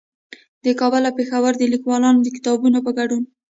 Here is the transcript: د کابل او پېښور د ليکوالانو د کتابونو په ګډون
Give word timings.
د 0.65 0.67
کابل 0.79 1.01
او 1.07 1.13
پېښور 1.19 1.53
د 1.57 1.63
ليکوالانو 1.73 2.23
د 2.23 2.27
کتابونو 2.35 2.77
په 2.85 2.91
ګډون 2.99 3.23